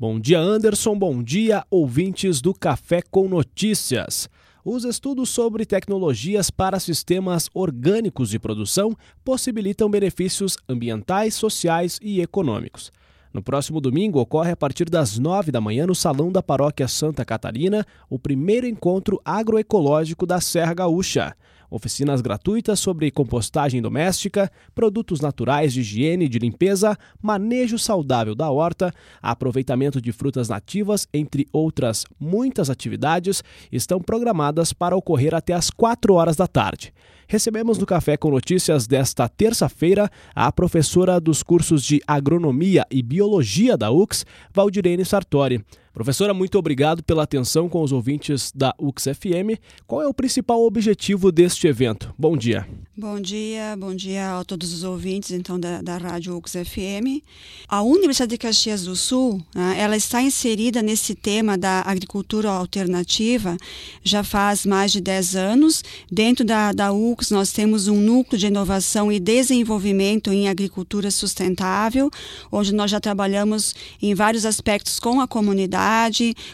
[0.00, 0.98] Bom dia, Anderson.
[0.98, 4.30] Bom dia, ouvintes do Café com Notícias.
[4.64, 12.90] Os estudos sobre tecnologias para sistemas orgânicos de produção possibilitam benefícios ambientais, sociais e econômicos.
[13.30, 17.22] No próximo domingo, ocorre a partir das nove da manhã no Salão da Paróquia Santa
[17.22, 21.36] Catarina o primeiro encontro agroecológico da Serra Gaúcha
[21.70, 28.50] oficinas gratuitas sobre compostagem doméstica, produtos naturais de higiene e de limpeza, manejo saudável da
[28.50, 28.92] horta,
[29.22, 36.14] aproveitamento de frutas nativas, entre outras muitas atividades, estão programadas para ocorrer até às 4
[36.14, 36.92] horas da tarde.
[37.30, 43.76] Recebemos no Café com Notícias desta terça-feira a professora dos cursos de Agronomia e Biologia
[43.76, 45.64] da UX, Valdirene Sartori.
[45.92, 49.58] Professora, muito obrigado pela atenção com os ouvintes da UX-FM.
[49.88, 52.14] Qual é o principal objetivo deste evento?
[52.16, 52.64] Bom dia.
[52.96, 57.24] Bom dia, bom dia a todos os ouvintes então da, da Rádio UX-FM.
[57.66, 63.56] A Universidade de Caxias do Sul, né, ela está inserida nesse tema da agricultura alternativa
[64.04, 65.82] já faz mais de 10 anos.
[66.10, 72.08] Dentro da, da UX nós temos um núcleo de inovação e desenvolvimento em agricultura sustentável,
[72.52, 75.79] onde nós já trabalhamos em vários aspectos com a comunidade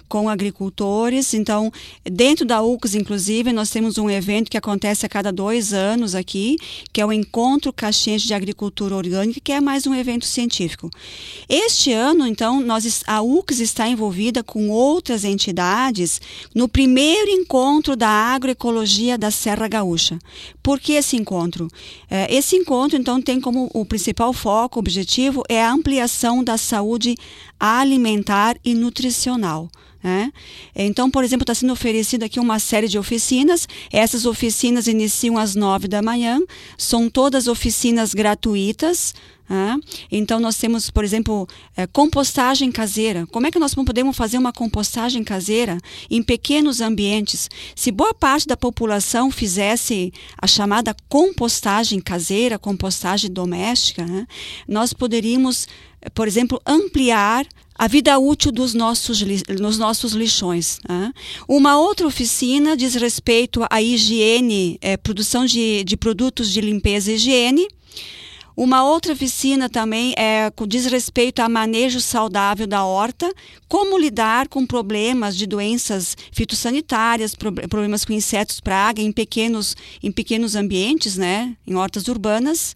[0.09, 1.35] com agricultores.
[1.35, 1.73] Então,
[2.05, 6.57] dentro da UCS, inclusive, nós temos um evento que acontece a cada dois anos aqui,
[6.93, 10.91] que é o Encontro Caxiense de Agricultura Orgânica, que é mais um evento científico.
[11.49, 16.21] Este ano, então, nós, a UCS está envolvida com outras entidades
[16.55, 20.19] no primeiro encontro da agroecologia da Serra Gaúcha.
[20.63, 21.69] Por que esse encontro?
[22.11, 27.17] É, esse encontro, então, tem como o principal foco, objetivo, é a ampliação da saúde
[27.59, 29.16] alimentar e nutricional.
[30.03, 30.33] Né?
[30.75, 33.67] Então, por exemplo, está sendo oferecida aqui uma série de oficinas.
[33.93, 36.41] Essas oficinas iniciam às nove da manhã,
[36.79, 39.15] são todas oficinas gratuitas.
[39.49, 39.79] Né?
[40.11, 43.27] Então, nós temos, por exemplo, é, compostagem caseira.
[43.27, 45.79] Como é que nós podemos fazer uma compostagem caseira
[46.11, 47.49] em pequenos ambientes?
[47.75, 54.27] Se boa parte da população fizesse a chamada compostagem caseira, compostagem doméstica, né?
[54.67, 55.69] nós poderíamos,
[56.15, 57.47] por exemplo, ampliar
[57.79, 59.23] a vida útil dos nossos,
[59.61, 60.79] nos nossos lixões.
[60.89, 61.13] Né?
[61.47, 67.17] Uma outra oficina diz respeito à higiene, é, produção de, de produtos de limpeza e
[67.17, 67.69] higiene.
[68.57, 73.31] Uma outra oficina também é, diz respeito a manejo saudável da horta,
[73.69, 80.57] como lidar com problemas de doenças fitossanitárias, problemas com insetos praga em pequenos, em pequenos
[80.57, 82.75] ambientes, né, em hortas urbanas.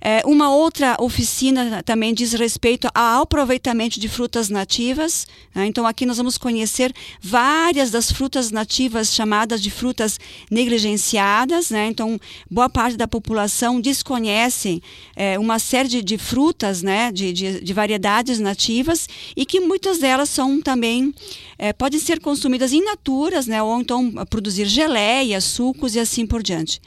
[0.00, 5.26] É, uma outra oficina também diz respeito ao aproveitamento de frutas nativas.
[5.54, 5.66] Né?
[5.66, 10.18] Então, aqui nós vamos conhecer várias das frutas nativas chamadas de frutas
[10.50, 11.70] negligenciadas.
[11.70, 11.88] Né?
[11.88, 12.18] Então,
[12.50, 14.82] boa parte da população desconhece
[15.16, 17.10] é, uma série de, de frutas, né?
[17.10, 21.14] De, de, de, variedades nativas, e que muitas delas são também
[21.58, 23.62] é, podem ser consumidas in naturas, né?
[23.62, 26.80] ou então produzir geleias, sucos e assim por diante.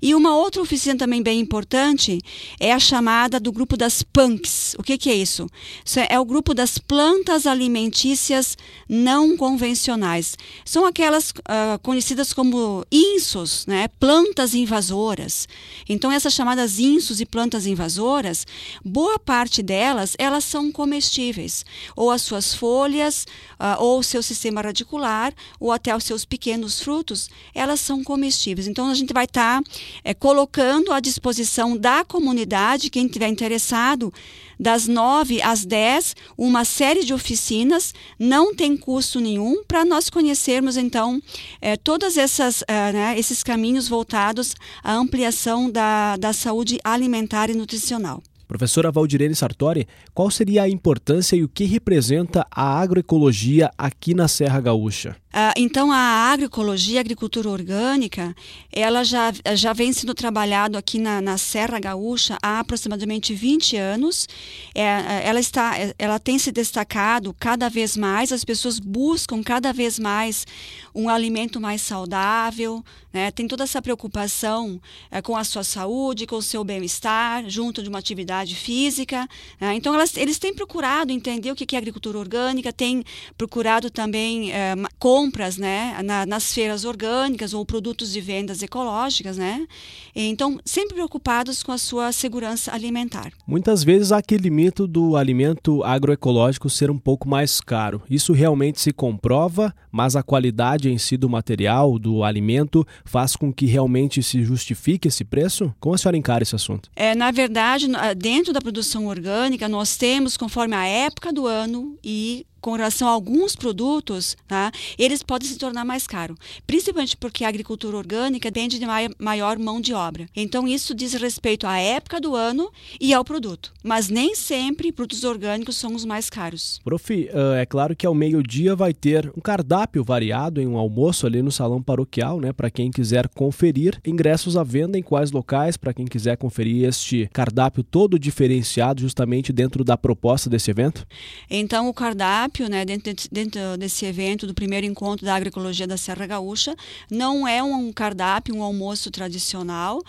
[0.00, 2.20] E uma outra oficina também bem importante
[2.58, 4.74] é a chamada do grupo das punks.
[4.78, 5.48] O que, que é isso?
[5.84, 8.56] Isso é, é o grupo das plantas alimentícias
[8.88, 10.36] não convencionais.
[10.64, 13.88] São aquelas uh, conhecidas como insos, né?
[13.98, 15.48] plantas invasoras.
[15.88, 18.46] Então, essas chamadas insos e plantas invasoras,
[18.84, 21.64] boa parte delas, elas são comestíveis.
[21.96, 23.26] Ou as suas folhas,
[23.58, 28.66] uh, ou o seu sistema radicular, ou até os seus pequenos frutos, elas são comestíveis.
[28.66, 29.70] Então, a gente vai estar tá,
[30.04, 34.12] é, colocando à disposição da comunidade comunidade, quem tiver interessado,
[34.58, 40.76] das 9 às 10, uma série de oficinas, não tem custo nenhum, para nós conhecermos,
[40.76, 41.20] então,
[41.60, 48.22] é, todos é, né, esses caminhos voltados à ampliação da, da saúde alimentar e nutricional.
[48.46, 54.28] Professora Valdirene Sartori, qual seria a importância e o que representa a agroecologia aqui na
[54.28, 55.16] Serra Gaúcha?
[55.32, 58.36] Ah, então, a agroecologia, a agricultura orgânica,
[58.70, 64.28] ela já, já vem sendo trabalhado aqui na, na Serra Gaúcha há aproximadamente 20 anos.
[64.74, 69.72] É, é, ela, está, ela tem se destacado cada vez mais, as pessoas buscam cada
[69.72, 70.46] vez mais
[70.94, 73.30] um alimento mais saudável, né?
[73.30, 74.78] tem toda essa preocupação
[75.10, 79.26] é, com a sua saúde, com o seu bem-estar, junto de uma atividade física.
[79.58, 79.74] Né?
[79.76, 83.02] Então, elas, eles têm procurado entender o que é agricultura orgânica, têm
[83.38, 89.36] procurado também é, com compras né, na, nas feiras orgânicas ou produtos de vendas ecológicas,
[89.36, 89.66] né?
[90.14, 93.32] Então, sempre preocupados com a sua segurança alimentar.
[93.46, 98.02] Muitas vezes há aquele mito do alimento agroecológico ser um pouco mais caro.
[98.10, 103.52] Isso realmente se comprova, mas a qualidade em si do material, do alimento, faz com
[103.52, 105.72] que realmente se justifique esse preço?
[105.78, 106.90] Como a senhora encara esse assunto?
[106.96, 107.86] É, na verdade,
[108.16, 113.10] dentro da produção orgânica, nós temos, conforme a época do ano e com relação a
[113.10, 118.78] alguns produtos, tá, eles podem se tornar mais caros, principalmente porque a agricultura orgânica depende
[118.78, 118.86] de
[119.18, 120.28] maior mão de obra.
[120.34, 122.70] Então, isso diz respeito à época do ano
[123.00, 123.72] e ao produto.
[123.82, 126.80] Mas nem sempre produtos orgânicos são os mais caros.
[126.84, 127.28] Prof,
[127.58, 131.50] é claro que ao meio-dia vai ter um cardápio variado em um almoço ali no
[131.50, 134.00] salão paroquial, né, para quem quiser conferir.
[134.06, 139.52] Ingressos à venda em quais locais, para quem quiser conferir este cardápio todo diferenciado justamente
[139.52, 141.04] dentro da proposta desse evento?
[141.50, 145.96] Então, o cardápio cardápio, né, dentro, dentro desse evento do primeiro encontro da agroecologia da
[145.96, 146.76] Serra Gaúcha,
[147.10, 150.02] não é um cardápio, um almoço tradicional,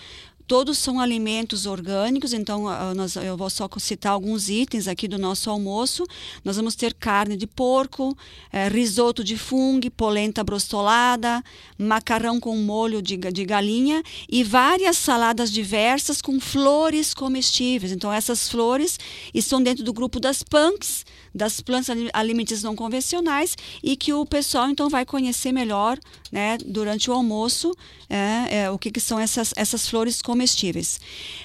[0.45, 5.49] Todos são alimentos orgânicos, então nós, eu vou só citar alguns itens aqui do nosso
[5.49, 6.05] almoço.
[6.43, 8.15] Nós vamos ter carne de porco,
[8.51, 11.41] é, risoto de fungo, polenta brostolada,
[11.77, 17.93] macarrão com molho de, de galinha e várias saladas diversas com flores comestíveis.
[17.93, 18.99] Então, essas flores
[19.33, 24.69] estão dentro do grupo das punks, das plantas alimentícias não convencionais e que o pessoal
[24.69, 25.97] então vai conhecer melhor
[26.31, 27.73] né, durante o almoço
[28.09, 30.99] é, é, o que, que, são essas, essas flores comestíveis.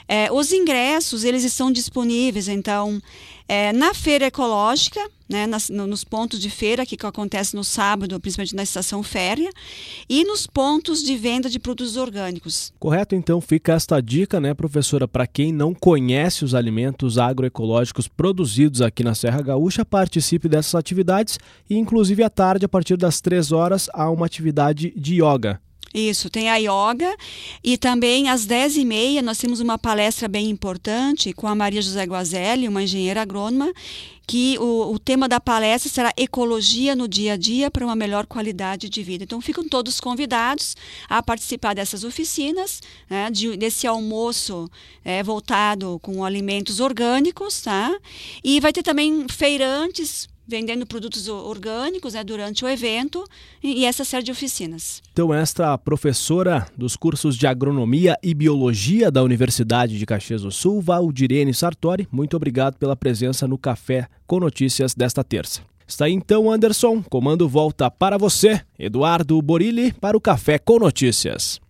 [0.07, 3.01] É, os ingressos eles estão disponíveis então
[3.49, 7.65] é, na feira ecológica, né, nas, no, nos pontos de feira que, que acontece no
[7.65, 9.51] sábado, principalmente na estação férrea,
[10.09, 12.73] e nos pontos de venda de produtos orgânicos.
[12.79, 18.83] Correto, então fica esta dica, né, professora, para quem não conhece os alimentos agroecológicos produzidos
[18.83, 23.53] aqui na Serra Gaúcha, participe dessas atividades e inclusive à tarde, a partir das três
[23.53, 25.61] horas, há uma atividade de yoga.
[25.93, 27.17] Isso, tem a yoga
[27.65, 32.69] e também às 10h30 nós temos uma palestra bem importante com a Maria José Guazelli,
[32.69, 33.73] uma engenheira agrônoma,
[34.27, 38.27] que o, o tema da palestra será Ecologia no Dia a Dia para uma Melhor
[38.27, 39.25] Qualidade de Vida.
[39.25, 40.77] Então ficam todos convidados
[41.09, 44.71] a participar dessas oficinas, né, de, desse almoço
[45.03, 47.99] é, voltado com alimentos orgânicos, tá?
[48.45, 53.23] E vai ter também feirantes vendendo produtos orgânicos né, durante o evento
[53.63, 55.03] e essa série de oficinas.
[55.13, 60.81] Então, esta professora dos cursos de Agronomia e Biologia da Universidade de Caxias do Sul,
[60.81, 65.61] Valdirene Sartori, muito obrigado pela presença no Café com Notícias desta terça.
[65.87, 67.03] Está aí então, Anderson.
[67.03, 71.61] Comando volta para você, Eduardo Borilli, para o Café com Notícias.